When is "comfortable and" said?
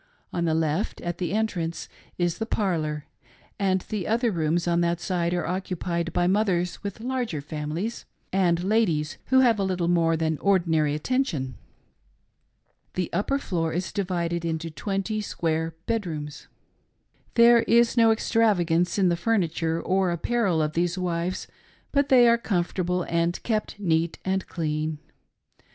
22.39-23.37